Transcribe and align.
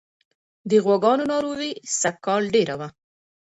د 0.69 0.71
غواګانو 0.83 1.23
ناروغي 1.31 1.71
سږکال 1.99 2.43
ډېره 2.55 2.75
وه. 2.79 2.87